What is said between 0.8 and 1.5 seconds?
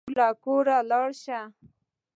لاړ شه.